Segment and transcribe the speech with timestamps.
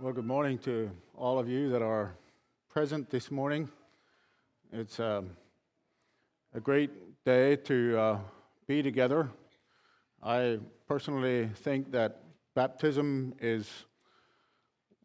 [0.00, 2.16] Well, good morning to all of you that are
[2.68, 3.68] present this morning.
[4.72, 5.30] It's um,
[6.52, 6.90] a great
[7.24, 8.18] day to uh,
[8.66, 9.30] be together.
[10.20, 12.24] I personally think that
[12.56, 13.70] baptism is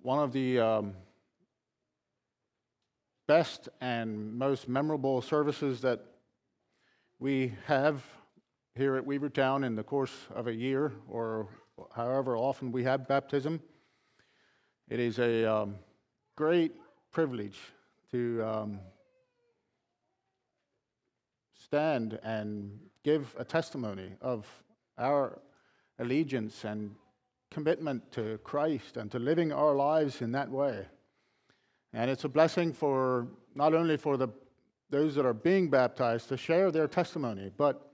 [0.02, 0.96] one of the um,
[3.28, 6.04] best and most memorable services that
[7.20, 8.04] we have
[8.74, 11.48] here at Weavertown in the course of a year or
[11.96, 13.62] however often we have baptism.
[14.90, 15.76] It is a um,
[16.36, 16.74] great
[17.12, 17.60] privilege
[18.10, 18.80] to um,
[21.54, 24.48] stand and give a testimony of
[24.98, 25.42] our
[26.00, 26.96] allegiance and
[27.52, 30.88] commitment to Christ and to living our lives in that way.
[31.94, 34.30] And it's a blessing for not only for the,
[34.90, 37.92] those that are being baptized to share their testimony, but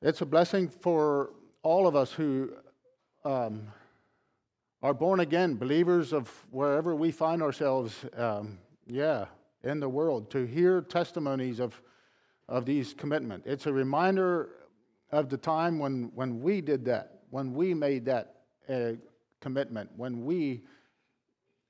[0.00, 1.30] it's a blessing for
[1.64, 2.52] all of us who
[3.24, 3.66] um,
[4.82, 9.26] are born again, believers of wherever we find ourselves, um, yeah,
[9.64, 11.80] in the world, to hear testimonies of,
[12.48, 13.42] of these commitment.
[13.44, 14.50] It's a reminder
[15.10, 18.36] of the time when, when we did that, when we made that
[18.68, 18.92] uh,
[19.40, 20.62] commitment, when we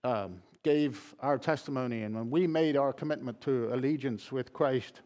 [0.05, 5.01] um, gave our testimony, and when we made our commitment to allegiance with Christ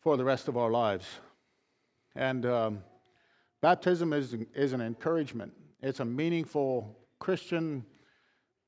[0.00, 1.06] for the rest of our lives.
[2.14, 2.84] And um,
[3.66, 7.84] Baptism is, is an encouragement, it's a meaningful Christian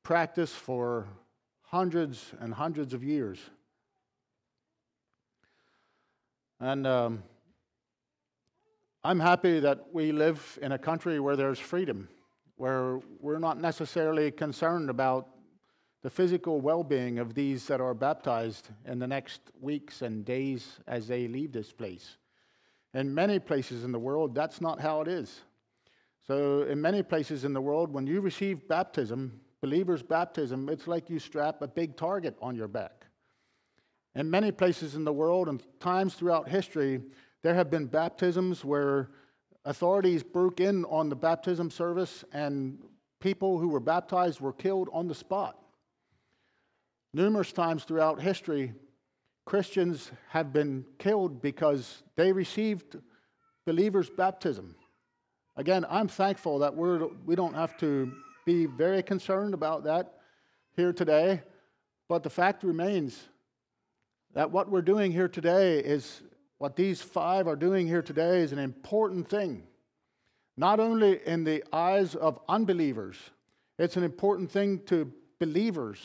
[0.03, 1.07] practice for
[1.61, 3.39] hundreds and hundreds of years.
[6.59, 7.23] And um,
[9.01, 12.09] I'm happy that we live in a country where there's freedom,
[12.57, 15.29] where we're not necessarily concerned about
[16.03, 20.77] the physical well being of these that are baptized in the next weeks and days
[20.87, 22.17] as they leave this place.
[22.93, 25.41] In many places in the world, that's not how it is.
[26.25, 31.09] So, in many places in the world, when you receive baptism, believers' baptism, it's like
[31.09, 33.05] you strap a big target on your back.
[34.15, 37.01] In many places in the world and times throughout history,
[37.41, 39.09] there have been baptisms where
[39.65, 42.79] authorities broke in on the baptism service and
[43.19, 45.57] people who were baptized were killed on the spot.
[47.13, 48.73] Numerous times throughout history,
[49.49, 52.97] Christians have been killed because they received
[53.65, 54.75] believers' baptism.
[55.57, 58.13] Again, I'm thankful that we're, we don't have to
[58.45, 60.19] be very concerned about that
[60.75, 61.41] here today,
[62.07, 63.27] but the fact remains
[64.35, 66.21] that what we're doing here today is
[66.59, 69.63] what these five are doing here today is an important thing.
[70.57, 73.17] Not only in the eyes of unbelievers,
[73.79, 75.97] it's an important thing to believers,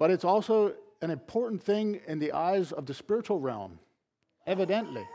[0.00, 3.78] but it's also an important thing in the eyes of the spiritual realm,
[4.46, 5.06] evidently.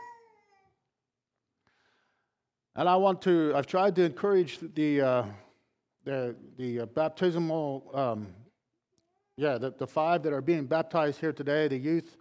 [2.74, 5.24] And I want to, I've tried to encourage the, uh,
[6.04, 8.28] the, the uh, baptismal, um,
[9.36, 12.16] yeah, the, the five that are being baptized here today, the youth,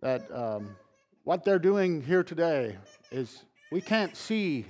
[0.00, 0.76] that um,
[1.24, 2.78] what they're doing here today
[3.10, 4.64] is we can't see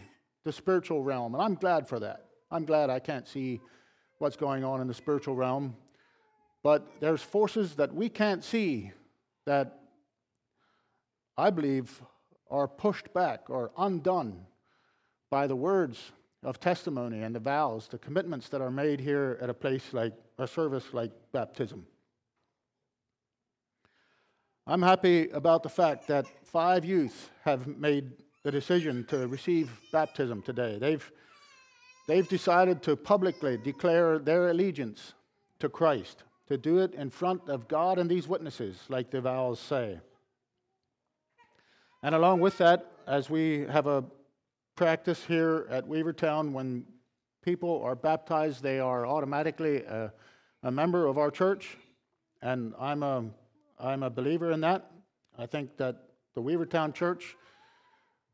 [0.44, 2.24] the spiritual realm, and I'm glad for that.
[2.50, 3.60] I'm glad I can't see
[4.18, 5.76] what's going on in the spiritual realm.
[6.66, 8.90] But there's forces that we can't see
[9.44, 9.78] that
[11.38, 12.02] I believe
[12.50, 14.44] are pushed back or undone
[15.30, 16.10] by the words
[16.42, 20.12] of testimony and the vows, the commitments that are made here at a place like
[20.40, 21.86] a service like baptism.
[24.66, 28.10] I'm happy about the fact that five youth have made
[28.42, 30.78] the decision to receive baptism today.
[30.80, 31.12] They've,
[32.08, 35.14] they've decided to publicly declare their allegiance
[35.60, 39.58] to Christ to do it in front of God and these witnesses, like the vows
[39.58, 39.98] say.
[42.02, 44.04] And along with that, as we have a
[44.76, 46.84] practice here at Weavertown, when
[47.42, 50.12] people are baptized, they are automatically a,
[50.62, 51.76] a member of our church,
[52.42, 53.24] and I'm a,
[53.80, 54.90] I'm a believer in that.
[55.38, 55.96] I think that
[56.34, 57.36] the Weavertown Church,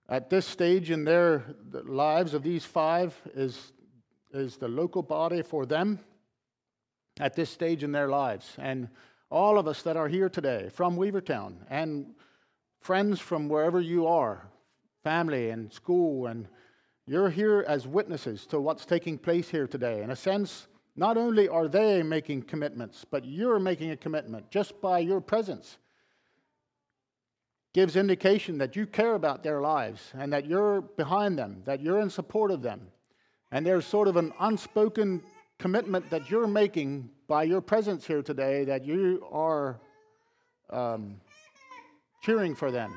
[0.08, 1.44] at this stage in their
[1.84, 3.72] lives of these five, is,
[4.32, 5.98] is the local body for them
[7.20, 8.55] at this stage in their lives.
[8.59, 8.88] And
[9.31, 12.14] all of us that are here today from Weavertown and
[12.81, 14.47] friends from wherever you are,
[15.03, 16.49] family and school, and
[17.06, 20.03] you're here as witnesses to what's taking place here today.
[20.03, 24.81] In a sense, not only are they making commitments, but you're making a commitment just
[24.81, 25.79] by your presence.
[27.73, 32.00] Gives indication that you care about their lives and that you're behind them, that you're
[32.00, 32.88] in support of them.
[33.50, 35.23] And there's sort of an unspoken
[35.62, 39.79] commitment that you're making by your presence here today that you are
[40.70, 41.20] um,
[42.20, 42.93] cheering for them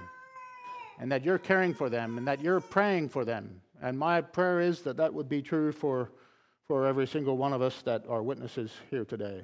[0.99, 4.61] and that you're caring for them and that you're praying for them And my prayer
[4.61, 6.11] is that that would be true for,
[6.67, 9.43] for every single one of us that are witnesses here today.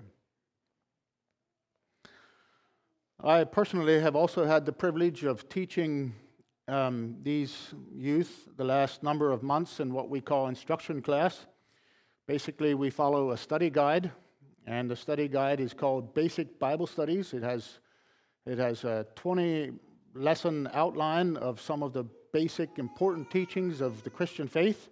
[3.24, 6.16] I personally have also had the privilege of teaching
[6.68, 11.46] um, these youth the last number of months in what we call instruction class.
[12.28, 14.12] Basically, we follow a study guide,
[14.68, 17.34] and the study guide is called Basic Bible Studies.
[17.34, 17.80] It has,
[18.46, 19.72] it has a 20
[20.14, 24.90] lesson outline of some of the basic important teachings of the Christian faith.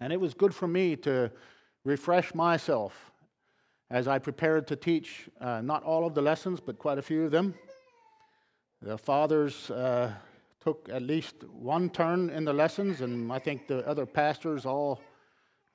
[0.00, 1.30] And it was good for me to
[1.84, 3.12] refresh myself
[3.90, 7.24] as I prepared to teach uh, not all of the lessons, but quite a few
[7.24, 7.54] of them.
[8.82, 10.12] The fathers uh,
[10.60, 15.00] took at least one turn in the lessons, and I think the other pastors all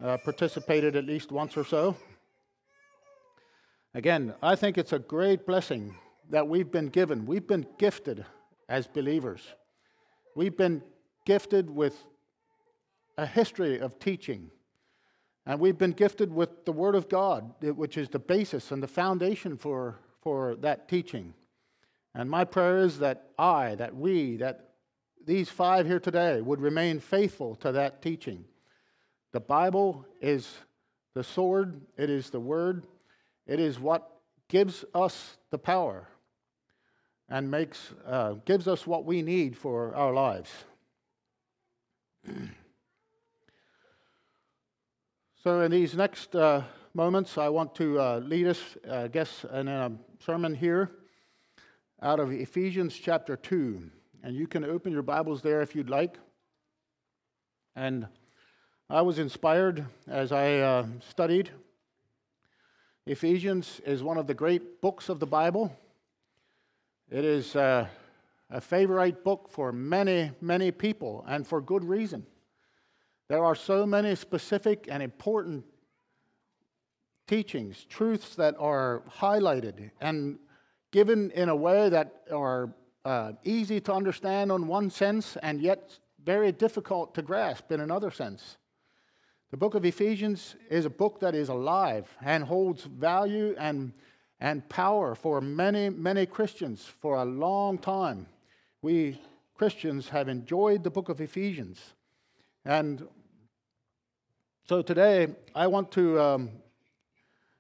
[0.04, 1.96] uh, participated at least once or so.
[3.96, 5.96] Again, I think it's a great blessing
[6.30, 7.26] that we've been given.
[7.26, 8.26] We've been gifted
[8.68, 9.42] as believers.
[10.36, 10.84] We've been
[11.26, 11.96] gifted with
[13.18, 14.50] a history of teaching.
[15.46, 18.88] And we've been gifted with the Word of God, which is the basis and the
[18.88, 21.34] foundation for, for that teaching.
[22.16, 24.70] And my prayer is that I, that we, that
[25.26, 28.46] these five here today would remain faithful to that teaching.
[29.34, 30.48] The Bible is
[31.16, 32.86] the sword, it is the Word,
[33.48, 34.08] it is what
[34.48, 36.08] gives us the power
[37.30, 40.52] and makes, uh, gives us what we need for our lives.
[45.44, 46.62] so, in these next uh,
[46.94, 50.92] moments, I want to uh, lead us, I guess, in a sermon here
[52.04, 53.90] out of Ephesians chapter 2.
[54.22, 56.20] And you can open your Bibles there if you'd like.
[57.76, 58.08] And
[58.90, 61.50] I was inspired as I uh, studied.
[63.06, 65.76] Ephesians is one of the great books of the Bible.
[67.10, 67.88] It is uh,
[68.50, 72.26] a favorite book for many, many people, and for good reason.
[73.30, 75.64] There are so many specific and important
[77.26, 80.38] teachings, truths that are highlighted and
[80.92, 82.74] given in a way that are
[83.06, 88.12] uh, easy to understand in one sense and yet very difficult to grasp in another
[88.12, 88.58] sense.
[89.54, 93.94] The book of Ephesians is a book that is alive and holds value and,
[94.40, 98.26] and power for many, many Christians for a long time.
[98.82, 99.22] We
[99.54, 101.80] Christians have enjoyed the book of Ephesians.
[102.66, 103.08] And
[104.68, 106.50] so today, I want to um,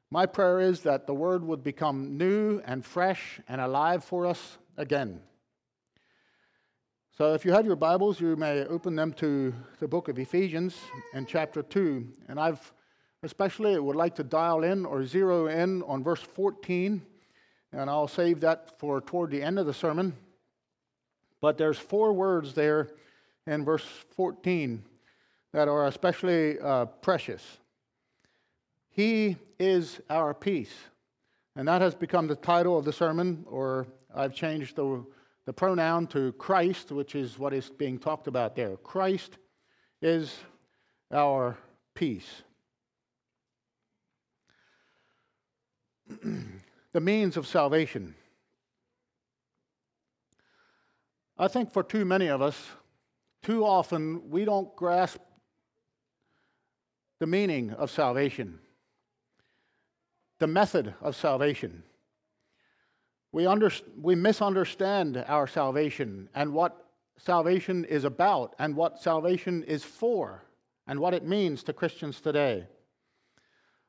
[0.09, 4.57] my prayer is that the word would become new and fresh and alive for us
[4.77, 5.21] again.
[7.15, 10.75] So, if you have your Bibles, you may open them to the book of Ephesians
[11.13, 12.07] in chapter 2.
[12.27, 12.73] And I've
[13.21, 17.03] especially would like to dial in or zero in on verse 14,
[17.71, 20.13] and I'll save that for toward the end of the sermon.
[21.39, 22.89] But there's four words there
[23.45, 23.85] in verse
[24.15, 24.83] 14
[25.51, 27.59] that are especially uh, precious.
[28.89, 30.73] He is our peace.
[31.55, 33.85] And that has become the title of the sermon, or
[34.15, 35.05] I've changed the,
[35.45, 38.77] the pronoun to Christ, which is what is being talked about there.
[38.77, 39.37] Christ
[40.01, 40.35] is
[41.11, 41.57] our
[41.95, 42.43] peace.
[46.93, 48.15] the means of salvation.
[51.37, 52.57] I think for too many of us,
[53.41, 55.19] too often we don't grasp
[57.19, 58.59] the meaning of salvation
[60.43, 61.83] the method of salvation.
[63.33, 69.83] We, under, we misunderstand our salvation and what salvation is about and what salvation is
[69.83, 70.45] for
[70.85, 72.67] and what it means to Christians today.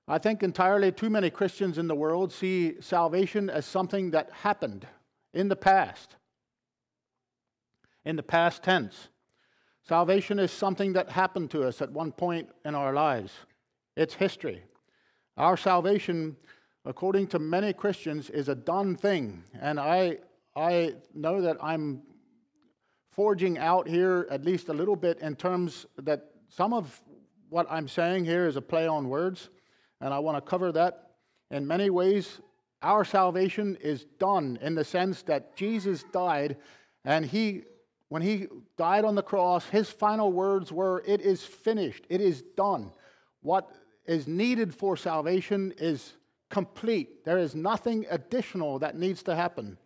[0.09, 4.87] I think entirely too many Christians in the world see salvation as something that happened
[5.35, 6.17] in the past,
[8.07, 9.09] in the past tense.
[9.87, 13.33] Salvation is something that happened to us at one point in our lives,
[13.95, 14.63] it's history.
[15.37, 16.37] Our salvation,
[16.85, 19.45] according to many Christians, is a done thing.
[19.61, 20.19] And I,
[20.55, 22.03] I know that I'm
[23.11, 27.01] forging out here at least a little bit in terms that some of
[27.49, 29.51] what I'm saying here is a play on words,
[30.01, 31.11] and I want to cover that.
[31.51, 32.41] In many ways,
[32.83, 36.57] our salvation is done in the sense that Jesus died,
[37.05, 37.63] and he,
[38.09, 42.43] when he died on the cross, his final words were, It is finished, it is
[42.57, 42.93] done.
[43.41, 43.71] What
[44.07, 46.15] is needed for salvation is
[46.55, 47.25] complete.
[47.25, 49.77] There is nothing additional that needs to happen.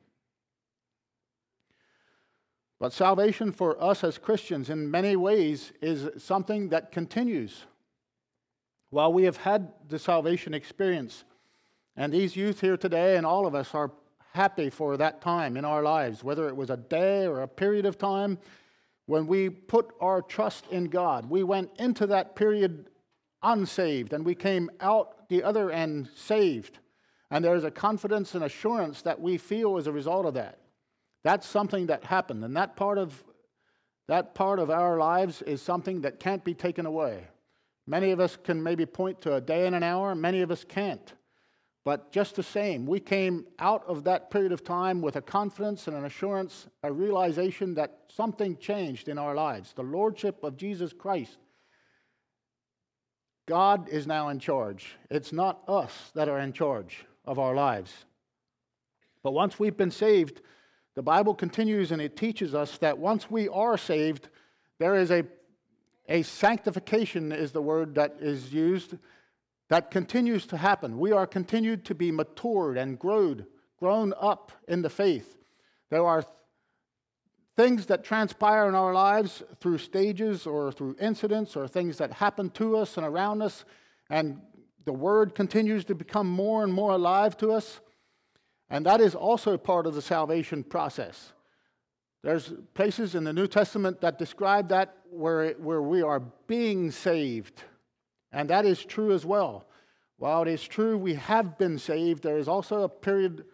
[2.79, 7.65] But salvation for us as Christians, in many ways, is something that continues.
[8.91, 11.25] While we have had the salvation experience,
[11.97, 13.91] and these youth here today and all of us are
[14.35, 17.87] happy for that time in our lives, whether it was a day or a period
[17.87, 18.37] of time,
[19.07, 21.31] when we put our trust in God.
[21.31, 22.91] We went into that period
[23.43, 26.79] unsaved and we came out the other end saved.
[27.31, 30.59] And there's a confidence and assurance that we feel as a result of that.
[31.25, 32.43] That's something that happened.
[32.45, 33.23] And that part of
[34.09, 37.27] that part of our lives is something that can't be taken away.
[37.87, 40.65] Many of us can maybe point to a day and an hour, many of us
[40.65, 41.13] can't.
[41.85, 45.87] But just the same, we came out of that period of time with a confidence
[45.87, 49.73] and an assurance, a realization that something changed in our lives.
[49.75, 51.39] The Lordship of Jesus Christ.
[53.49, 54.95] God is now in charge.
[55.11, 58.05] It's not us that are in charge of our lives.
[59.23, 60.43] But once we've been saved,
[60.95, 64.29] the Bible continues and it teaches us that once we are saved,
[64.79, 65.25] there is a,
[66.11, 68.99] a sanctification, is the word that is used,
[69.71, 70.99] that continues to happen.
[70.99, 73.47] We are continued to be matured and growed,
[73.81, 75.39] grown up in the faith.
[75.89, 76.23] There are
[77.59, 82.49] things that transpire in our lives through stages or through incidents or things that happen
[82.51, 83.65] to us and around us,
[84.11, 84.41] and
[84.85, 87.81] the word continues to become more and more alive to us.
[88.71, 91.33] And that is also part of the salvation process.
[92.23, 97.65] There's places in the New Testament that describe that where, where we are being saved.
[98.31, 99.67] And that is true as well.
[100.17, 103.47] While it is true we have been saved, there is also a period,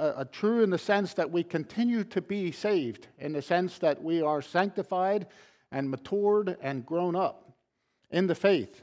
[0.00, 4.02] a true in the sense that we continue to be saved, in the sense that
[4.02, 5.26] we are sanctified
[5.70, 7.52] and matured and grown up
[8.10, 8.82] in the faith.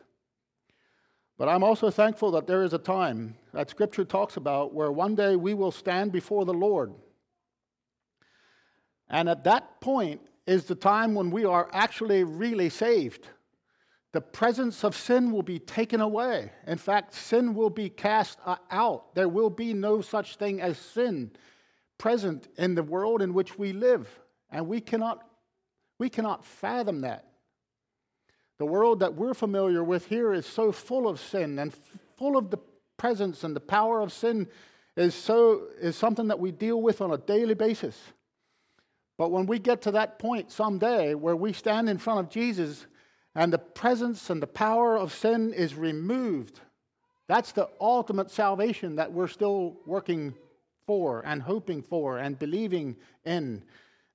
[1.38, 5.15] But I'm also thankful that there is a time that Scripture talks about where one
[5.15, 6.93] day we will stand before the Lord.
[9.09, 13.27] And at that point is the time when we are actually really saved.
[14.17, 16.51] The presence of sin will be taken away.
[16.65, 19.13] In fact, sin will be cast uh, out.
[19.13, 21.29] There will be no such thing as sin
[22.00, 24.09] present in the world in which we live.
[24.50, 25.24] And we cannot,
[26.00, 27.27] we cannot fathom that.
[28.57, 31.71] The world that we're familiar with here is so full of sin and
[32.17, 32.57] full of the
[32.97, 34.47] presence and the power of sin
[34.95, 37.95] is so is something that we deal with on a daily basis.
[39.15, 42.88] But when we get to that point someday where we stand in front of Jesus
[43.38, 46.60] and the presence and the power of sin is removed,
[47.27, 50.34] that's the ultimate salvation that we're still working
[50.88, 53.62] for and hoping for and believing in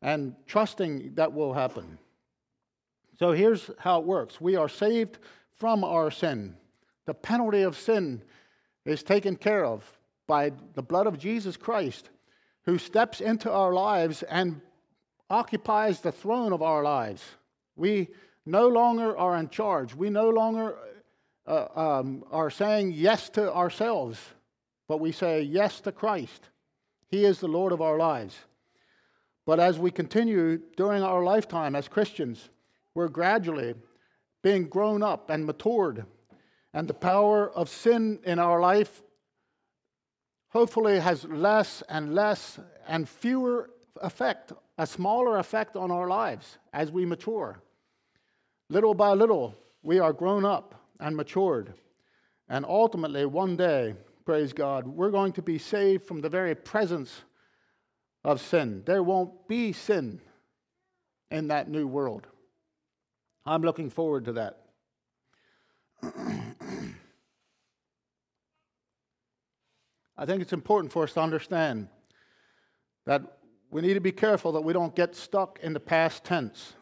[0.02, 1.98] and trusting that will happen.
[3.16, 5.18] So here's how it works we are saved
[5.54, 6.56] from our sin.
[7.06, 8.22] The penalty of sin
[8.84, 9.84] is taken care of
[10.26, 12.10] by the blood of Jesus Christ,
[12.64, 14.60] who steps into our lives and
[15.30, 17.22] occupies the throne of our lives.
[17.76, 18.08] We
[18.44, 19.94] no longer are in charge.
[19.94, 20.76] We no longer
[21.46, 24.18] uh, um, are saying yes to ourselves,
[24.88, 26.48] but we say yes to Christ.
[27.08, 28.36] He is the Lord of our lives.
[29.44, 32.48] But as we continue during our lifetime as Christians,
[32.94, 33.74] we're gradually
[34.42, 36.04] being grown up and matured,
[36.74, 39.02] and the power of sin in our life
[40.48, 43.70] hopefully has less and less and fewer
[44.00, 47.62] effect, a smaller effect on our lives as we mature.
[48.72, 51.74] Little by little, we are grown up and matured.
[52.48, 57.20] And ultimately, one day, praise God, we're going to be saved from the very presence
[58.24, 58.82] of sin.
[58.86, 60.22] There won't be sin
[61.30, 62.26] in that new world.
[63.44, 64.60] I'm looking forward to that.
[70.16, 71.88] I think it's important for us to understand
[73.04, 73.36] that
[73.70, 76.72] we need to be careful that we don't get stuck in the past tense.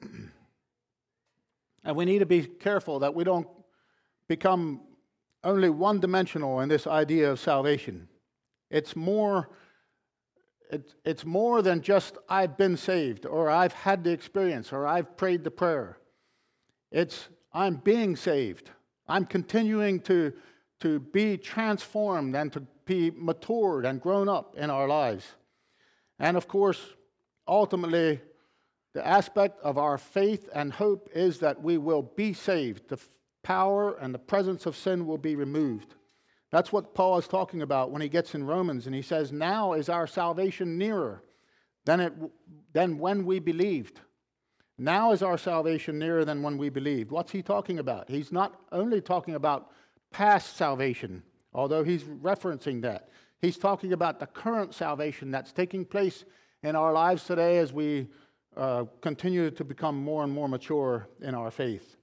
[1.84, 3.48] and we need to be careful that we don't
[4.28, 4.80] become
[5.42, 8.08] only one dimensional in this idea of salvation.
[8.70, 9.50] It's more
[10.70, 15.16] it, it's more than just I've been saved or I've had the experience or I've
[15.16, 15.98] prayed the prayer.
[16.92, 18.70] It's I'm being saved.
[19.08, 20.32] I'm continuing to,
[20.80, 25.26] to be transformed and to be matured and grown up in our lives.
[26.18, 26.80] And of course,
[27.48, 28.20] ultimately,
[28.92, 32.88] the aspect of our faith and hope is that we will be saved.
[32.88, 32.98] The
[33.42, 35.94] power and the presence of sin will be removed.
[36.50, 39.74] That's what Paul is talking about when he gets in Romans and he says, Now
[39.74, 41.22] is our salvation nearer
[41.84, 42.12] than, it,
[42.72, 44.00] than when we believed.
[44.76, 47.10] Now is our salvation nearer than when we believed.
[47.10, 48.08] What's he talking about?
[48.08, 49.70] He's not only talking about
[50.10, 53.10] past salvation, although he's referencing that.
[53.40, 56.24] He's talking about the current salvation that's taking place
[56.62, 58.08] in our lives today as we
[58.56, 61.96] uh, continue to become more and more mature in our faith.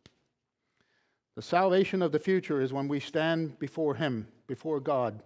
[1.36, 5.22] The salvation of the future is when we stand before Him, before God.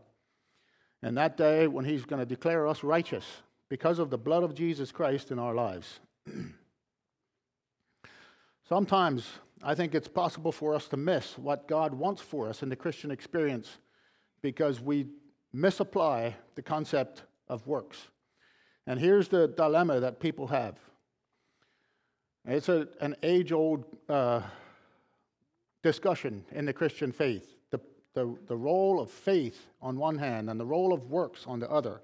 [1.01, 3.25] And that day, when He's going to declare us righteous
[3.69, 5.99] because of the blood of Jesus Christ in our lives.
[8.67, 9.25] Sometimes
[9.63, 12.75] I think it's possible for us to miss what God wants for us in the
[12.75, 13.77] Christian experience
[14.41, 15.07] because we
[15.53, 18.07] misapply the concept of works.
[18.87, 20.75] And here's the dilemma that people have
[22.45, 24.41] it's a, an age old uh,
[25.83, 27.79] discussion in the Christian faith the,
[28.13, 31.69] the, the role of faith on one hand and the role of works on the
[31.69, 32.01] other.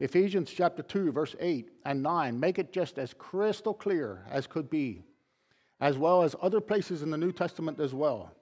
[0.00, 4.70] Ephesians chapter 2, verse 8 and 9 make it just as crystal clear as could
[4.70, 5.02] be,
[5.80, 8.32] as well as other places in the New Testament as well.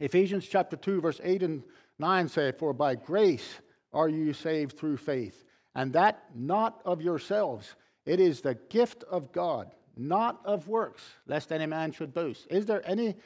[0.00, 1.62] Ephesians chapter 2, verse 8 and
[1.98, 3.60] 9 say, For by grace
[3.92, 5.44] are you saved through faith,
[5.74, 7.76] and that not of yourselves.
[8.04, 12.46] It is the gift of God, not of works, lest any man should boast.
[12.50, 13.16] Is there any,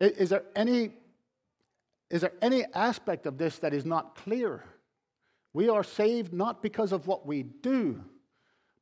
[0.00, 0.92] is there any,
[2.10, 4.64] is there any aspect of this that is not clear?
[5.52, 8.02] We are saved not because of what we do,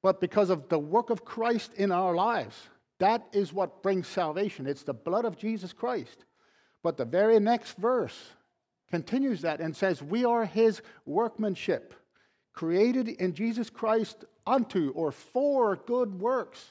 [0.02, 2.56] but because of the work of Christ in our lives.
[2.98, 4.66] That is what brings salvation.
[4.66, 6.24] It's the blood of Jesus Christ.
[6.82, 8.16] But the very next verse
[8.90, 11.94] continues that and says, We are his workmanship,
[12.52, 16.64] created in Jesus Christ unto or for good works,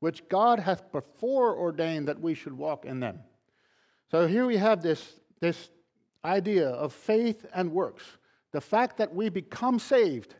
[0.00, 3.20] which God hath before ordained that we should walk in them.
[4.10, 5.70] So here we have this, this
[6.24, 8.04] idea of faith and works.
[8.52, 10.34] The fact that we become saved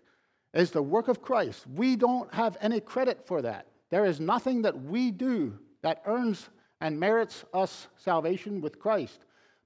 [0.54, 1.66] is the work of Christ.
[1.66, 3.66] We don't have any credit for that.
[3.90, 6.48] There is nothing that we do that earns
[6.80, 9.20] and merits us salvation with Christ.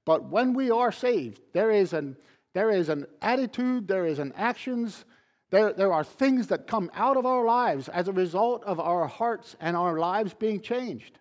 [0.05, 2.17] But when we are saved, there is an,
[2.55, 5.05] there is an attitude, there is an actions,
[5.53, 9.07] there, there are things that come out of our lives as a result of our
[9.07, 11.19] hearts and our lives being changed.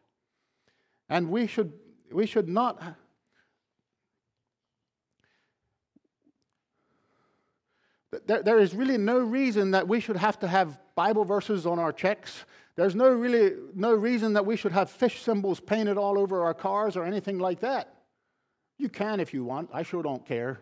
[1.09, 1.73] And we should,
[2.11, 2.81] we should not
[8.25, 11.79] There, there is really no reason that we should have to have Bible verses on
[11.79, 12.43] our checks.
[12.75, 16.53] There's no really no reason that we should have fish symbols painted all over our
[16.53, 17.93] cars or anything like that.
[18.77, 19.69] You can if you want.
[19.73, 20.59] I sure don't care.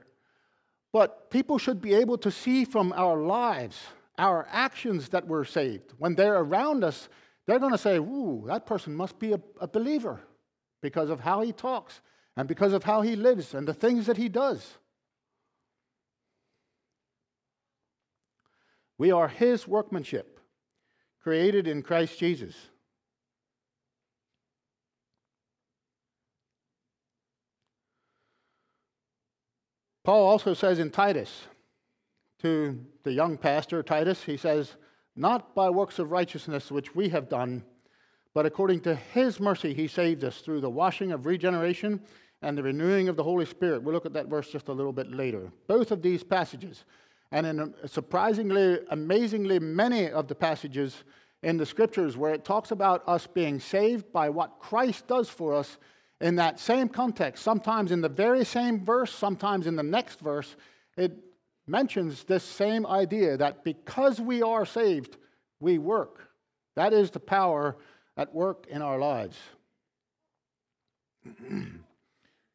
[0.91, 3.79] But people should be able to see from our lives,
[4.17, 5.93] our actions that we're saved.
[5.97, 7.09] When they're around us,
[7.45, 10.19] they're going to say, Ooh, that person must be a, a believer
[10.81, 12.01] because of how he talks
[12.35, 14.77] and because of how he lives and the things that he does.
[18.97, 20.39] We are his workmanship,
[21.21, 22.55] created in Christ Jesus.
[30.09, 31.43] Paul also says in Titus
[32.41, 34.75] to the young pastor, Titus, he says,
[35.15, 37.63] Not by works of righteousness which we have done,
[38.33, 42.01] but according to his mercy he saved us through the washing of regeneration
[42.41, 43.83] and the renewing of the Holy Spirit.
[43.83, 45.51] We'll look at that verse just a little bit later.
[45.67, 46.85] Both of these passages
[47.31, 51.03] and in surprisingly, amazingly many of the passages
[51.43, 55.53] in the scriptures where it talks about us being saved by what Christ does for
[55.53, 55.77] us
[56.21, 60.55] in that same context, sometimes in the very same verse, sometimes in the next verse,
[60.97, 61.13] it
[61.65, 65.17] mentions this same idea that because we are saved,
[65.59, 66.29] we work.
[66.75, 67.77] That is the power
[68.17, 69.37] at work in our lives.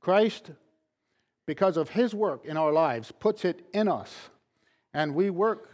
[0.01, 0.51] Christ,
[1.47, 4.13] because of his work in our lives, puts it in us
[4.95, 5.71] and we work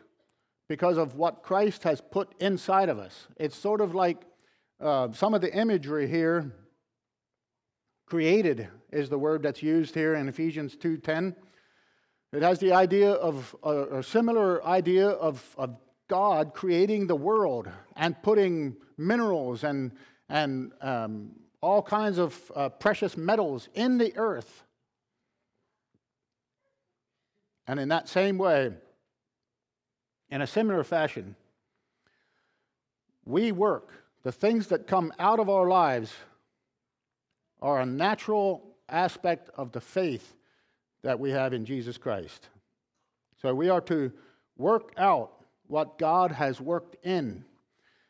[0.69, 3.29] because of what Christ has put inside of us.
[3.37, 4.23] It's sort of like
[4.81, 6.53] uh, some of the imagery here.
[8.11, 11.37] Created is the word that's used here in Ephesians 2:10.
[12.33, 15.77] It has the idea of a, a similar idea of, of
[16.09, 19.93] God creating the world and putting minerals and
[20.29, 24.65] and um, all kinds of uh, precious metals in the earth.
[27.69, 28.73] And in that same way,
[30.31, 31.37] in a similar fashion,
[33.25, 33.93] we work.
[34.25, 36.13] The things that come out of our lives
[37.61, 40.35] are a natural aspect of the faith
[41.03, 42.49] that we have in Jesus Christ.
[43.41, 44.13] So we are to
[44.57, 45.33] work out
[45.67, 47.45] what God has worked in.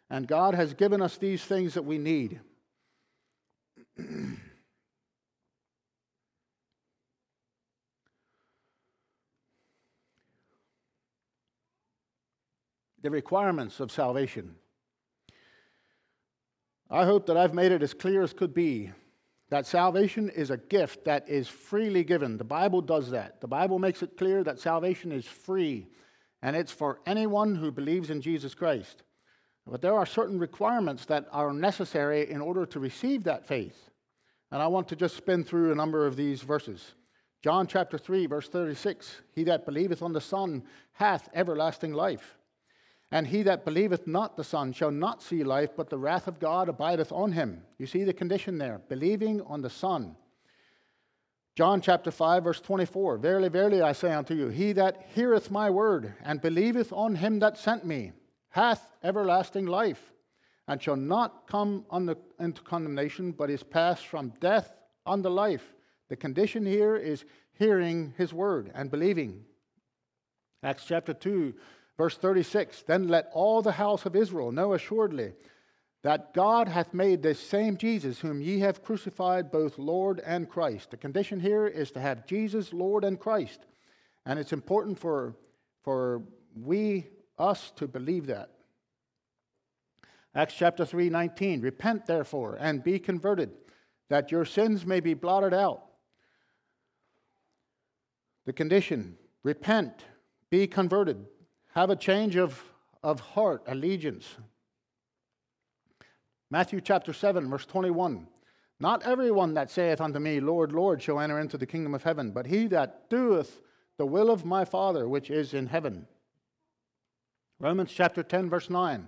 [0.09, 2.41] And God has given us these things that we need.
[13.03, 14.55] the requirements of salvation.
[16.91, 18.91] I hope that I've made it as clear as could be
[19.51, 22.39] that salvation is a gift that is freely given.
[22.39, 23.41] The Bible does that.
[23.41, 25.89] The Bible makes it clear that salvation is free
[26.43, 29.03] and it's for anyone who believes in Jesus Christ.
[29.67, 33.91] But there are certain requirements that are necessary in order to receive that faith.
[34.51, 36.95] And I want to just spin through a number of these verses.
[37.43, 42.39] John chapter 3, verse 36 He that believeth on the Son hath everlasting life.
[43.13, 46.39] And he that believeth not the Son shall not see life, but the wrath of
[46.39, 47.63] God abideth on him.
[47.79, 50.17] You see the condition there believing on the Son.
[51.57, 55.69] John chapter 5, verse 24 Verily, verily, I say unto you, he that heareth my
[55.71, 58.13] word and believeth on him that sent me
[58.51, 60.13] hath everlasting life,
[60.69, 64.73] and shall not come the, into condemnation, but is passed from death
[65.07, 65.73] unto life.
[66.09, 67.25] The condition here is
[67.59, 69.45] hearing his word and believing.
[70.63, 71.55] Acts chapter 2,
[72.01, 75.35] verse 36 Then let all the house of Israel know assuredly
[76.03, 80.91] that God hath made this same Jesus, whom ye have crucified, both Lord and Christ.
[80.91, 83.67] The condition here is to have Jesus, Lord, and Christ.
[84.25, 85.37] And it's important for,
[85.85, 86.23] for
[86.57, 87.07] we,
[87.39, 88.49] us, to believe that.
[90.35, 91.61] Acts chapter 3, 19.
[91.61, 93.51] Repent, therefore, and be converted,
[94.09, 95.83] that your sins may be blotted out
[98.47, 100.05] the condition repent,
[100.51, 101.25] be converted,
[101.75, 102.63] have a change of,
[103.03, 104.27] of heart, allegiance.
[106.51, 108.27] Matthew chapter 7, verse 21.
[108.81, 112.31] Not everyone that saith unto me, Lord, Lord, shall enter into the kingdom of heaven,
[112.33, 113.61] but he that doeth
[113.99, 116.07] the will of my Father which is in heaven.
[117.59, 119.07] Romans chapter 10, verse 9.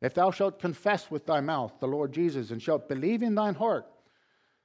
[0.00, 3.56] If thou shalt confess with thy mouth the Lord Jesus, and shalt believe in thine
[3.56, 3.86] heart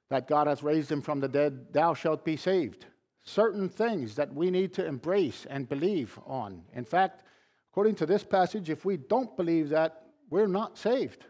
[0.09, 2.85] that God hath raised him from the dead, thou shalt be saved
[3.25, 6.63] certain things that we need to embrace and believe on.
[6.73, 7.23] In fact,
[7.71, 11.25] according to this passage, if we don't believe that, we're not saved.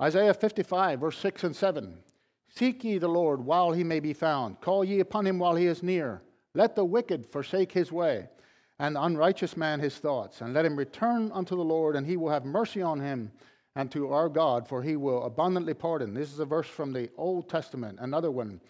[0.00, 1.98] Isaiah 55, verse 6 and 7.
[2.54, 4.60] Seek ye the Lord while he may be found.
[4.60, 6.22] Call ye upon him while he is near.
[6.54, 8.28] Let the wicked forsake his way,
[8.78, 10.40] and the unrighteous man his thoughts.
[10.40, 13.30] And let him return unto the Lord, and he will have mercy on him
[13.74, 16.12] and to our God, for he will abundantly pardon.
[16.12, 17.98] This is a verse from the Old Testament.
[18.00, 18.60] Another one,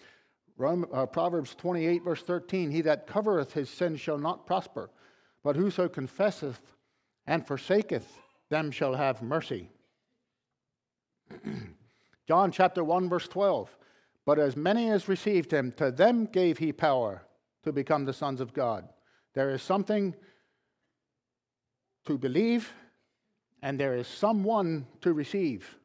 [0.61, 4.91] uh, Proverbs 28, verse 13 He that covereth his sin shall not prosper,
[5.43, 6.61] but whoso confesseth
[7.27, 8.07] and forsaketh
[8.49, 9.71] them shall have mercy.
[12.29, 13.77] John chapter 1, verse 12
[14.25, 17.23] But as many as received him, to them gave he power
[17.65, 18.89] to become the sons of God.
[19.35, 20.15] There is something
[22.07, 22.73] to believe,
[23.63, 25.79] and there is someone to receive.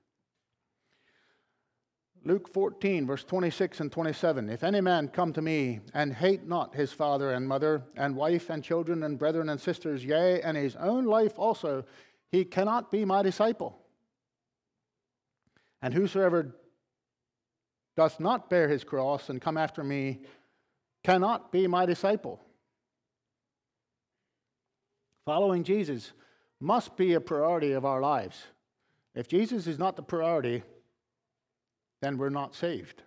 [2.27, 4.49] Luke 14, verse 26 and 27.
[4.49, 8.49] If any man come to me and hate not his father and mother, and wife
[8.49, 11.85] and children and brethren and sisters, yea, and his own life also,
[12.29, 13.79] he cannot be my disciple.
[15.81, 16.53] And whosoever
[17.95, 20.19] doth not bear his cross and come after me
[21.05, 22.41] cannot be my disciple.
[25.25, 26.11] Following Jesus
[26.59, 28.37] must be a priority of our lives.
[29.15, 30.63] If Jesus is not the priority,
[32.01, 33.01] then we're not saved.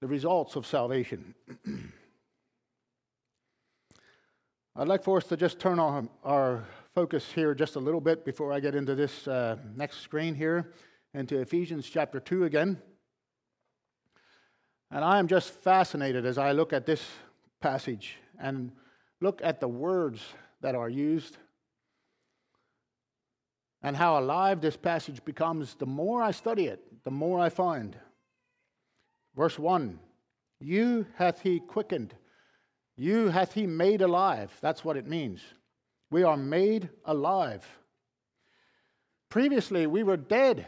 [0.00, 1.34] The results of salvation.
[4.74, 8.24] I'd like for us to just turn our, our focus here just a little bit
[8.24, 10.72] before I get into this uh, next screen here,
[11.14, 12.80] into Ephesians chapter 2 again.
[14.90, 17.04] And I am just fascinated as I look at this
[17.60, 18.72] passage and
[19.20, 20.22] look at the words
[20.62, 21.36] that are used
[23.82, 27.96] and how alive this passage becomes the more I study it, the more I find.
[29.36, 29.98] Verse 1
[30.60, 32.14] You hath he quickened,
[32.96, 34.52] you hath he made alive.
[34.60, 35.40] That's what it means.
[36.10, 37.66] We are made alive.
[39.30, 40.66] Previously, we were dead.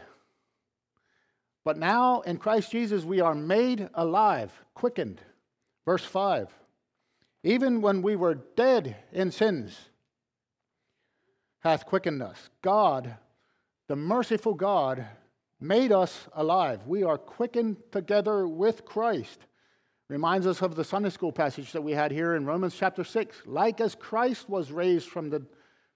[1.63, 5.21] But now in Christ Jesus, we are made alive, quickened.
[5.85, 6.49] Verse 5
[7.43, 9.89] Even when we were dead in sins,
[11.65, 12.49] hath quickened us.
[12.61, 13.15] God,
[13.87, 15.03] the merciful God,
[15.59, 16.85] made us alive.
[16.85, 19.39] We are quickened together with Christ.
[20.07, 23.41] Reminds us of the Sunday school passage that we had here in Romans chapter 6.
[23.47, 25.43] Like as Christ was raised from the,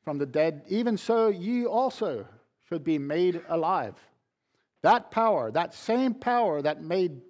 [0.04, 2.26] from the dead, even so ye also
[2.68, 3.94] should be made alive.
[4.82, 7.22] That power, that same power that made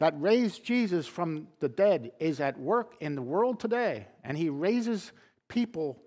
[0.00, 4.48] that raised Jesus from the dead is at work in the world today, and he
[4.48, 5.10] raises
[5.48, 6.00] people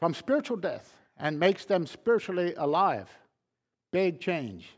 [0.00, 3.08] from spiritual death and makes them spiritually alive.
[3.92, 4.68] Big change.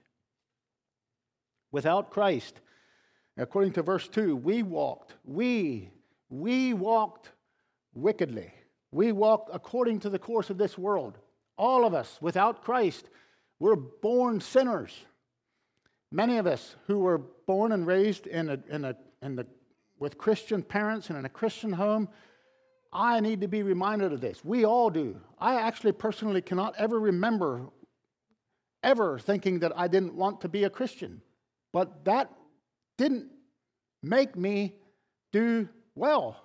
[1.70, 2.60] Without Christ,
[3.38, 5.90] according to verse 2, we walked, we,
[6.28, 7.30] we walked
[7.94, 8.52] wickedly.
[8.90, 11.16] We walked according to the course of this world.
[11.56, 13.08] All of us, without Christ,
[13.58, 14.92] we're born sinners.
[16.10, 19.46] Many of us who were born and raised in a, in a, in the,
[19.98, 22.08] with Christian parents and in a Christian home,
[22.92, 24.44] I need to be reminded of this.
[24.44, 25.18] We all do.
[25.38, 27.70] I actually personally cannot ever remember
[28.82, 31.22] ever thinking that I didn't want to be a Christian.
[31.72, 32.30] But that
[32.98, 33.28] didn't
[34.02, 34.74] make me
[35.32, 36.42] do well.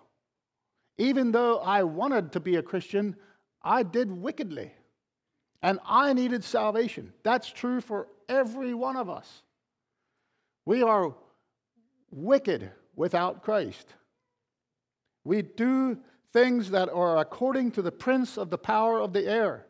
[0.98, 3.16] Even though I wanted to be a Christian,
[3.62, 4.72] I did wickedly.
[5.62, 7.14] And I needed salvation.
[7.24, 9.42] That's true for every one of us.
[10.66, 11.16] We are
[12.12, 13.94] wicked without Christ.
[15.24, 15.98] We do
[16.34, 19.66] things that are according to the prince of the power of the air.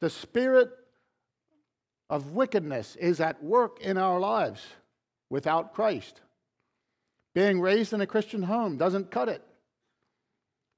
[0.00, 0.70] The spirit
[2.10, 4.62] of wickedness is at work in our lives
[5.30, 6.20] without Christ.
[7.34, 9.42] Being raised in a Christian home doesn't cut it.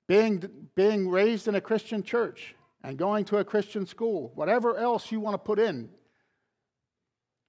[0.09, 0.43] Being,
[0.75, 5.21] being raised in a Christian church and going to a Christian school, whatever else you
[5.21, 5.91] want to put in,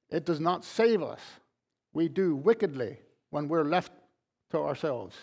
[0.09, 1.21] it does not save us.
[1.93, 2.97] We do wickedly
[3.29, 3.91] when we're left
[4.51, 5.15] to ourselves.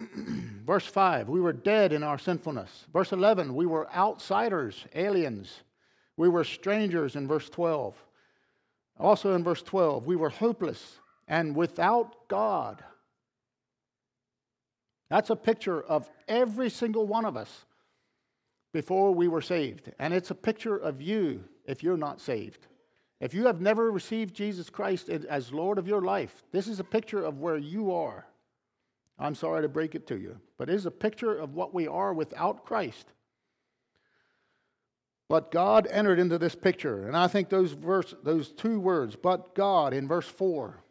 [0.66, 2.86] Verse 5, we were dead in our sinfulness.
[2.92, 5.62] Verse 11, we were outsiders, aliens.
[6.16, 7.96] We were strangers in verse 12.
[8.98, 12.84] Also in verse 12, we were hopeless and without God.
[15.08, 17.64] That's a picture of every single one of us
[18.72, 19.90] before we were saved.
[19.98, 22.66] And it's a picture of you if you're not saved.
[23.20, 26.84] If you have never received Jesus Christ as Lord of your life, this is a
[26.84, 28.26] picture of where you are.
[29.20, 31.86] I'm sorry to break it to you, but it is a picture of what we
[31.86, 33.12] are without Christ.
[35.28, 39.54] But God entered into this picture, and I think those verse, those two words, but
[39.54, 40.82] God in verse 4,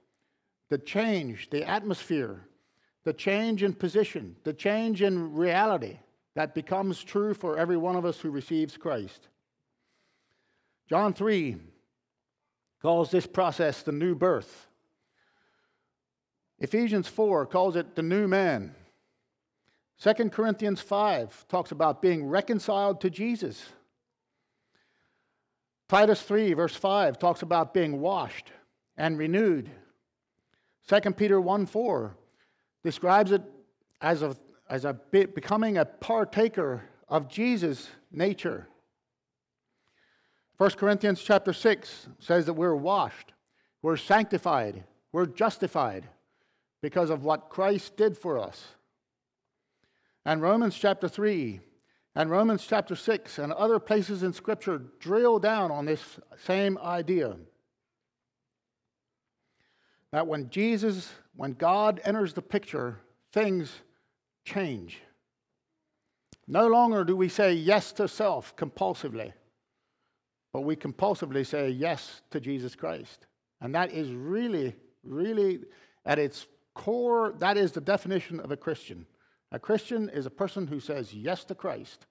[0.70, 2.46] the change, the atmosphere,
[3.04, 5.98] the change in position, the change in reality
[6.36, 9.28] that becomes true for every one of us who receives Christ.
[10.88, 11.58] John 3
[12.82, 14.69] calls this process the new birth.
[16.60, 18.76] Ephesians 4 calls it the new man.
[20.02, 23.66] 2 Corinthians 5 talks about being reconciled to Jesus.
[25.88, 28.52] Titus 3, verse 5, talks about being washed
[28.98, 29.70] and renewed.
[30.88, 32.16] 2 Peter 1 4
[32.84, 33.42] describes it
[34.02, 34.36] as, a,
[34.70, 38.68] as a becoming a partaker of Jesus' nature.
[40.58, 43.34] 1 Corinthians chapter 6 says that we're washed,
[43.82, 46.08] we're sanctified, we're justified
[46.82, 48.64] because of what Christ did for us.
[50.26, 51.60] And Romans chapter 3
[52.16, 57.36] and Romans chapter 6 and other places in Scripture drill down on this same idea.
[60.12, 62.98] That when Jesus, when God enters the picture,
[63.32, 63.72] things
[64.44, 65.02] change.
[66.48, 69.34] No longer do we say yes to self compulsively,
[70.52, 73.28] but we compulsively say yes to Jesus Christ.
[73.62, 75.60] And that is really, really
[76.06, 76.48] at its
[76.80, 79.06] core, that is the definition of a Christian.
[79.52, 82.06] A Christian is a person who says yes to Christ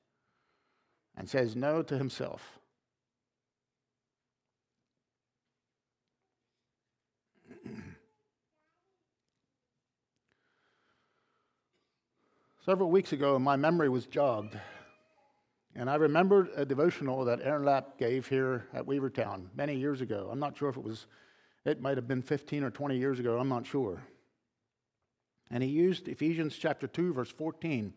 [1.16, 2.58] and says no to himself.
[12.66, 14.58] Several weeks ago, my memory was jogged,
[15.74, 20.28] and I remembered a devotional that Aaron Lapp gave here at Weavertown many years ago.
[20.30, 21.06] I'm not sure if it was,
[21.64, 24.02] it might have been 15 or 20 years ago, I'm not sure.
[25.50, 27.92] And he used Ephesians chapter 2, verse 14,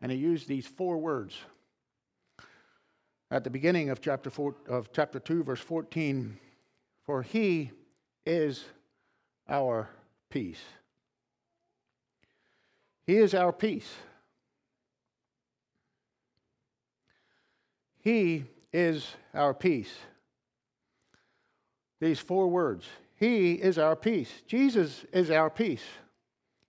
[0.00, 1.36] and he used these four words.
[3.30, 6.38] At the beginning of chapter, four, of chapter 2, verse 14,
[7.04, 7.70] for he
[8.24, 8.64] is
[9.48, 9.88] our
[10.30, 10.60] peace.
[13.06, 13.90] He is our peace.
[18.00, 19.92] He is our peace.
[22.00, 24.30] These four words He is our peace.
[24.46, 25.84] Jesus is our peace.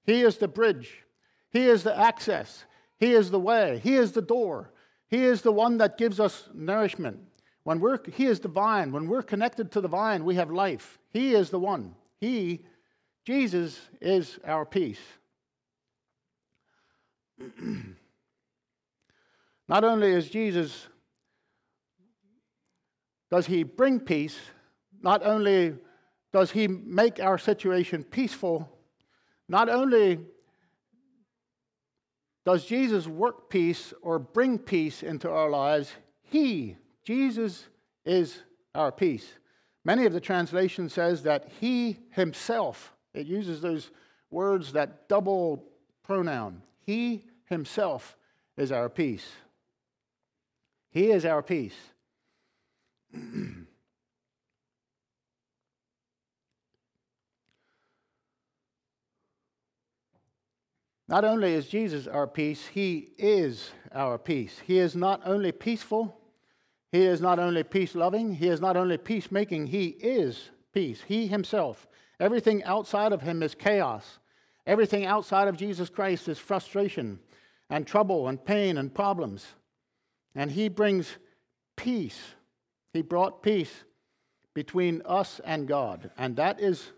[0.05, 1.03] He is the bridge.
[1.51, 2.65] He is the access.
[2.97, 3.79] He is the way.
[3.83, 4.71] He is the door.
[5.07, 7.19] He is the one that gives us nourishment.
[7.63, 8.91] When we're, he is the vine.
[8.91, 10.99] When we're connected to the vine, we have life.
[11.11, 11.95] He is the one.
[12.19, 12.65] He,
[13.25, 14.99] Jesus, is our peace.
[19.67, 20.87] Not only is Jesus,
[23.29, 24.39] does he bring peace,
[25.01, 25.75] not only
[26.33, 28.67] does he make our situation peaceful,
[29.49, 30.19] not only
[32.45, 37.65] does Jesus work peace or bring peace into our lives, He, Jesus,
[38.05, 39.27] is our peace.
[39.83, 43.89] Many of the translations says that He Himself, it uses those
[44.29, 45.65] words, that double
[46.03, 46.61] pronoun.
[46.85, 48.15] He Himself
[48.55, 49.27] is our peace.
[50.91, 51.75] He is our peace.
[61.09, 64.61] Not only is Jesus our peace, he is our peace.
[64.63, 66.15] He is not only peaceful,
[66.91, 71.01] He is not only peace loving, he is not only peacemaking, he is peace.
[71.07, 71.87] He himself.
[72.19, 74.19] Everything outside of him is chaos.
[74.65, 77.19] Everything outside of Jesus Christ is frustration
[77.69, 79.47] and trouble and pain and problems.
[80.35, 81.17] And he brings
[81.75, 82.19] peace.
[82.93, 83.83] He brought peace
[84.53, 86.11] between us and God.
[86.17, 86.91] And that is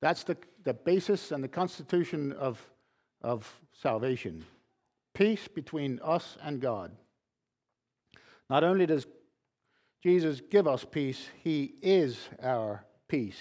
[0.00, 2.60] that's the, the basis and the constitution of,
[3.22, 4.44] of salvation.
[5.14, 6.92] Peace between us and God.
[8.48, 9.06] Not only does
[10.02, 13.40] Jesus give us peace, he is our peace.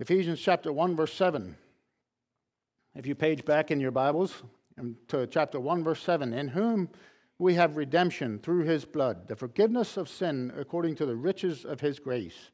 [0.00, 1.56] Ephesians chapter 1 verse 7.
[2.94, 4.42] If you page back in your Bibles
[4.78, 6.88] um, to chapter 1 verse 7, in whom
[7.38, 11.80] we have redemption through his blood, the forgiveness of sin according to the riches of
[11.80, 12.50] his grace.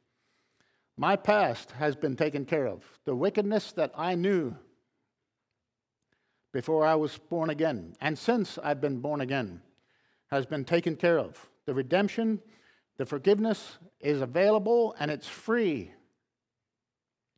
[0.96, 2.82] My past has been taken care of.
[3.04, 4.56] The wickedness that I knew
[6.52, 9.60] before I was born again, and since I've been born again,
[10.30, 11.48] has been taken care of.
[11.66, 12.40] The redemption,
[12.96, 15.92] the forgiveness is available and it's free.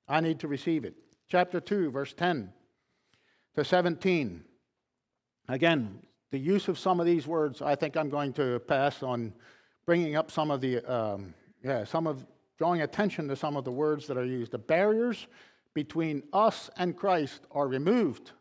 [0.09, 0.95] I need to receive it.
[1.29, 2.53] Chapter 2, verse 10
[3.55, 4.45] to 17.
[5.49, 9.33] Again, the use of some of these words, I think I'm going to pass on
[9.87, 12.25] bringing up some of the, um, yeah, some of,
[12.59, 14.53] drawing attention to some of the words that are used.
[14.53, 15.27] The barriers
[15.75, 18.33] between us and Christ are removed.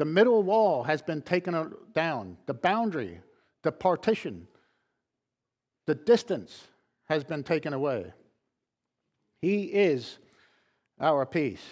[0.00, 2.38] The middle wall has been taken down.
[2.46, 3.20] The boundary,
[3.62, 4.48] the partition,
[5.86, 6.68] the distance
[7.10, 8.14] has been taken away.
[9.42, 10.16] He is
[10.98, 11.62] our peace.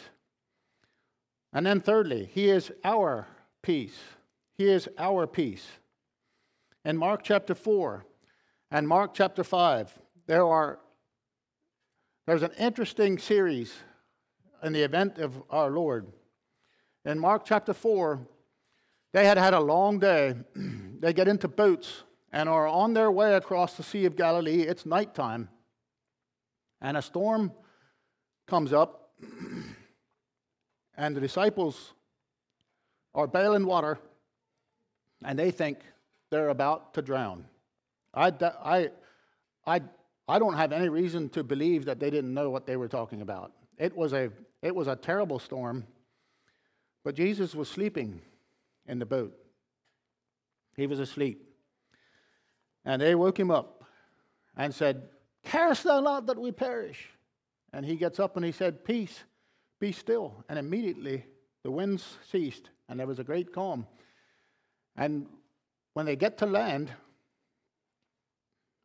[1.55, 3.27] And then, thirdly, He is our
[3.62, 3.99] peace.
[4.59, 5.67] He is our peace.
[6.85, 8.05] In Mark chapter 4
[8.71, 9.91] and Mark chapter 5,
[10.27, 10.81] there are
[12.27, 13.73] there's an interesting series
[14.62, 16.12] in the event of our Lord
[17.09, 18.21] in Mark chapter 4,
[19.14, 20.35] they had had a long day.
[21.01, 24.61] they get into boats and are on their way across the Sea of Galilee.
[24.61, 25.49] It's nighttime.
[26.83, 27.53] And a storm
[28.47, 29.14] comes up,
[30.97, 31.94] and the disciples
[33.14, 33.99] are bailing water,
[35.25, 35.79] and they think
[36.31, 37.47] they're about to drown.
[38.12, 38.90] I, I,
[39.66, 39.81] I,
[40.29, 43.23] I don't have any reason to believe that they didn't know what they were talking
[43.23, 43.53] about.
[43.79, 45.87] It was a, it was a terrible storm.
[47.05, 48.21] But Jesus was sleeping
[48.87, 49.37] in the boat.
[50.77, 51.45] He was asleep.
[52.85, 53.85] And they woke him up
[54.57, 55.09] and said,
[55.45, 57.09] Carest thou not that we perish?
[57.73, 59.25] And he gets up and he said, Peace,
[59.81, 60.45] be still.
[60.49, 61.25] And immediately
[61.65, 63.87] the winds ceased and there was a great calm.
[64.97, 65.27] And
[65.95, 66.91] when they get to land,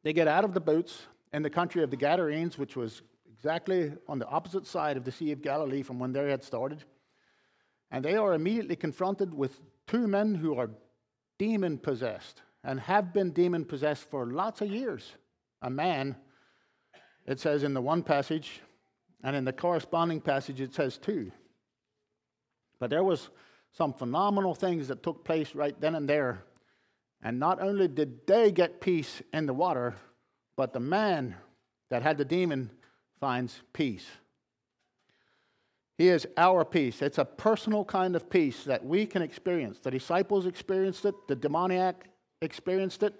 [0.03, 3.93] they get out of the boats in the country of the Gadarenes, which was exactly
[4.07, 6.83] on the opposite side of the Sea of Galilee from when they had started.
[7.93, 10.71] And they are immediately confronted with two men who are
[11.37, 15.11] demon possessed and have been demon possessed for lots of years.
[15.61, 16.15] A man,
[17.27, 18.61] it says in the one passage,
[19.23, 21.31] and in the corresponding passage, it says two.
[22.79, 23.29] But there was
[23.73, 26.43] some phenomenal things that took place right then and there.
[27.21, 29.95] And not only did they get peace in the water,
[30.55, 31.35] but the man
[31.91, 32.71] that had the demon
[33.19, 34.07] finds peace.
[35.97, 37.01] He is our peace.
[37.01, 39.79] It's a personal kind of peace that we can experience.
[39.79, 42.09] The disciples experienced it, the demoniac
[42.41, 43.13] experienced it,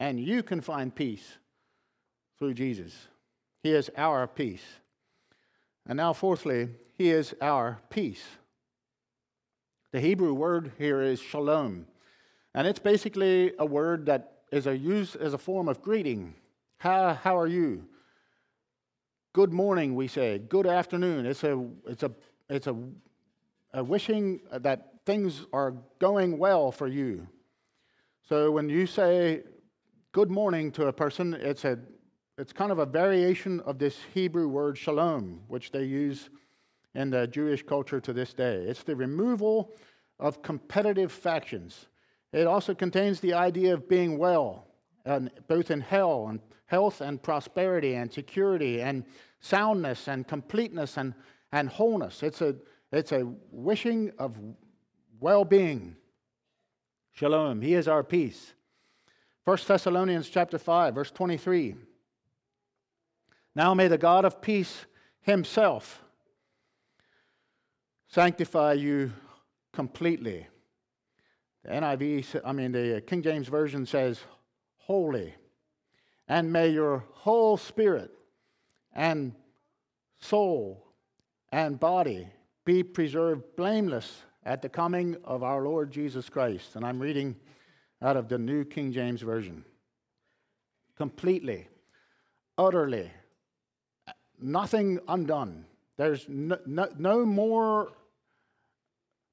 [0.00, 1.38] and you can find peace
[2.38, 2.92] through Jesus.
[3.62, 4.64] He is our peace.
[5.86, 8.24] And now, fourthly, He is our peace.
[9.92, 11.86] The Hebrew word here is shalom,
[12.54, 16.34] and it's basically a word that is used as a form of greeting.
[16.78, 17.86] How, how are you?
[19.34, 20.38] Good morning, we say.
[20.38, 21.26] Good afternoon.
[21.26, 22.12] It's a, it's a,
[22.48, 22.76] it's a,
[23.72, 27.26] a wishing that things are going well for you.
[28.28, 29.42] So when you say
[30.12, 31.80] good morning to a person, it's, a,
[32.38, 36.30] it's kind of a variation of this Hebrew word shalom, which they use
[36.94, 38.58] in the Jewish culture to this day.
[38.58, 39.72] It's the removal
[40.20, 41.88] of competitive factions.
[42.32, 44.68] It also contains the idea of being well,
[45.04, 49.04] and both in hell and health and prosperity and security and
[49.40, 51.14] soundness and completeness and,
[51.52, 52.22] and wholeness.
[52.22, 52.56] It's a,
[52.92, 54.36] it's a wishing of
[55.20, 55.96] well being.
[57.12, 57.60] Shalom.
[57.60, 58.54] He is our peace.
[59.44, 61.76] 1 Thessalonians chapter 5, verse 23.
[63.54, 64.86] Now may the God of peace
[65.20, 66.02] himself
[68.08, 69.12] sanctify you
[69.72, 70.46] completely.
[71.62, 74.20] The NIV, I mean, the King James Version says,
[74.76, 75.34] holy
[76.28, 78.10] and may your whole spirit
[78.92, 79.32] and
[80.20, 80.86] soul
[81.52, 82.26] and body
[82.64, 86.76] be preserved blameless at the coming of our Lord Jesus Christ.
[86.76, 87.36] And I'm reading
[88.02, 89.64] out of the New King James Version.
[90.96, 91.68] Completely,
[92.56, 93.10] utterly,
[94.40, 95.64] nothing undone.
[95.96, 97.92] There's no, no, no more,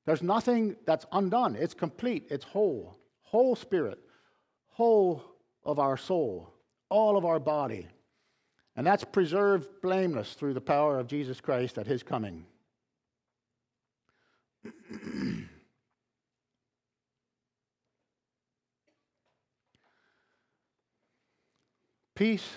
[0.05, 1.55] there's nothing that's undone.
[1.55, 3.99] It's complete, it's whole, whole spirit,
[4.69, 5.23] whole
[5.63, 6.53] of our soul,
[6.91, 7.87] all of our body.
[8.75, 12.45] And that's preserved blameless through the power of Jesus Christ at his coming.
[22.15, 22.49] Peace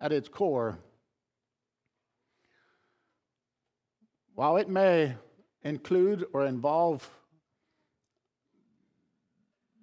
[0.00, 0.78] at its core,
[4.34, 5.14] while it may
[5.62, 7.10] include or involve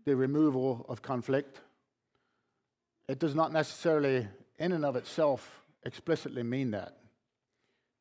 [0.05, 1.59] the removal of conflict,
[3.07, 4.27] it does not necessarily,
[4.59, 6.97] in and of itself, explicitly mean that.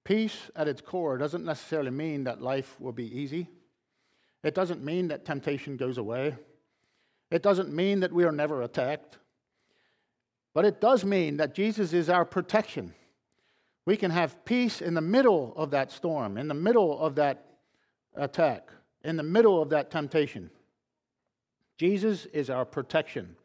[0.05, 3.49] Peace at its core doesn't necessarily mean that life will be easy.
[4.43, 6.37] It doesn't mean that temptation goes away.
[7.31, 9.19] It doesn't mean that we are never attacked.
[10.55, 12.95] But it does mean that Jesus is our protection.
[13.85, 17.45] We can have peace in the middle of that storm, in the middle of that
[18.15, 18.71] attack,
[19.03, 20.51] in the middle of that temptation.
[21.79, 23.37] Jesus is our protection.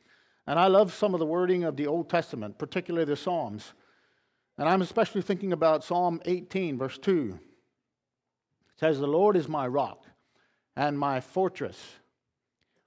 [0.48, 3.74] And I love some of the wording of the Old Testament, particularly the Psalms.
[4.58, 7.40] And I'm especially thinking about Psalm 18, verse 2.
[7.40, 10.06] It says, The Lord is my rock
[10.76, 11.78] and my fortress,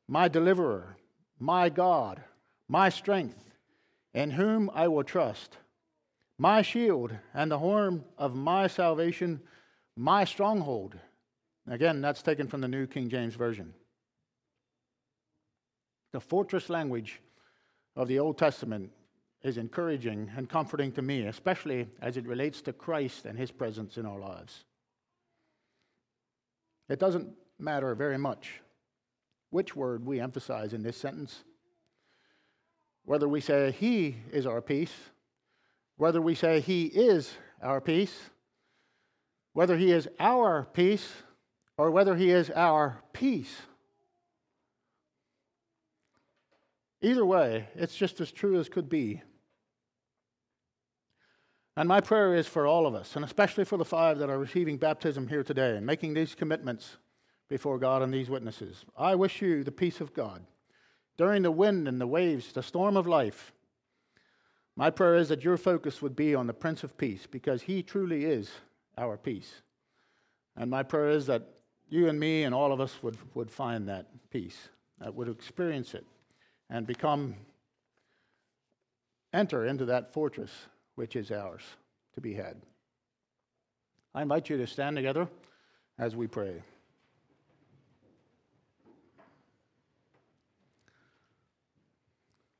[0.08, 0.96] my deliverer,
[1.38, 2.22] my God,
[2.68, 3.38] my strength
[4.14, 5.58] in whom I will trust,
[6.38, 9.40] my shield and the horn of my salvation,
[9.96, 10.96] my stronghold.
[11.68, 13.74] Again, that's taken from the New King James Version.
[16.12, 17.20] The fortress language
[17.96, 18.90] of the Old Testament
[19.42, 23.98] is encouraging and comforting to me, especially as it relates to Christ and his presence
[23.98, 24.64] in our lives.
[26.88, 27.28] It doesn't
[27.58, 28.60] matter very much
[29.50, 31.44] which word we emphasize in this sentence.
[33.04, 34.92] Whether we say He is our peace,
[35.96, 37.32] whether we say He is
[37.62, 38.30] our peace,
[39.52, 41.12] whether He is our peace,
[41.76, 43.54] or whether He is our peace.
[47.04, 49.22] Either way, it's just as true as could be.
[51.76, 54.38] And my prayer is for all of us, and especially for the five that are
[54.38, 56.96] receiving baptism here today and making these commitments
[57.50, 58.86] before God and these witnesses.
[58.96, 60.46] I wish you the peace of God
[61.18, 63.52] during the wind and the waves, the storm of life.
[64.74, 67.82] My prayer is that your focus would be on the Prince of Peace because he
[67.82, 68.50] truly is
[68.96, 69.60] our peace.
[70.56, 71.50] And my prayer is that
[71.86, 75.92] you and me and all of us would, would find that peace, that would experience
[75.92, 76.06] it
[76.70, 77.34] and become,
[79.32, 80.50] enter into that fortress
[80.94, 81.62] which is ours
[82.14, 82.56] to be had.
[84.14, 85.28] I invite you to stand together
[85.98, 86.62] as we pray.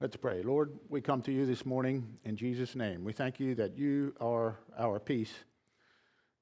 [0.01, 0.43] Let's pray.
[0.43, 3.05] Lord, we come to you this morning in Jesus' name.
[3.05, 5.33] We thank you that you are our peace,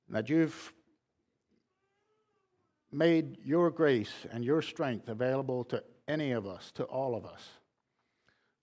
[0.09, 0.73] that you've
[2.91, 7.43] made your grace and your strength available to any of us, to all of us.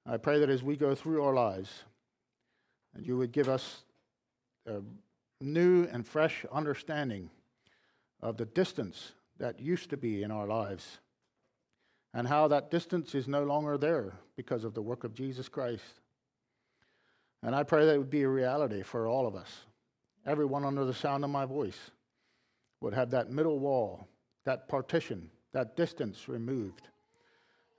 [0.06, 1.84] I pray that as we go through our lives,
[2.94, 3.84] that you would give us
[4.66, 4.82] a
[5.42, 7.30] new and fresh understanding
[8.22, 11.00] of the distance that used to be in our lives
[12.14, 15.84] and how that distance is no longer there because of the work of Jesus Christ.
[17.44, 19.50] And I pray that it would be a reality for all of us.
[20.26, 21.92] Everyone under the sound of my voice
[22.82, 24.08] would have that middle wall,
[24.46, 26.89] that partition, that distance removed.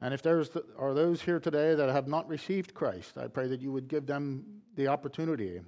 [0.03, 0.43] And if there
[0.79, 4.07] are those here today that have not received Christ, I pray that you would give
[4.07, 5.61] them the opportunity.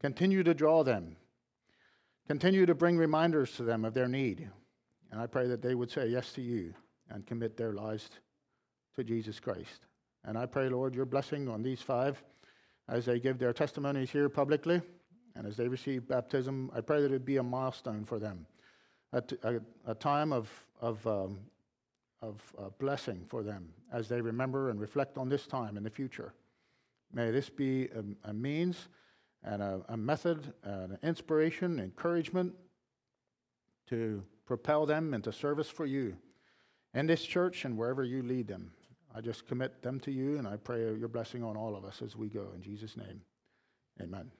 [0.00, 1.16] Continue to draw them.
[2.26, 4.48] Continue to bring reminders to them of their need.
[5.12, 6.74] And I pray that they would say yes to you
[7.10, 8.08] and commit their lives
[8.96, 9.86] to Jesus Christ.
[10.24, 12.22] And I pray, Lord, your blessing on these five
[12.88, 14.82] as they give their testimonies here publicly
[15.36, 16.70] and as they receive baptism.
[16.74, 18.46] I pray that it would be a milestone for them,
[19.12, 20.50] a, a, a time of,
[20.80, 21.38] of, um,
[22.22, 25.90] of uh, blessing for them as they remember and reflect on this time in the
[25.90, 26.34] future.
[27.12, 28.88] May this be a, a means
[29.42, 32.54] and a, a method, an inspiration, encouragement
[33.88, 36.16] to propel them into service for you
[36.94, 38.70] in this church and wherever you lead them.
[39.14, 42.00] I just commit them to you, and I pray your blessing on all of us
[42.02, 42.48] as we go.
[42.54, 43.20] In Jesus' name,
[44.00, 44.30] amen.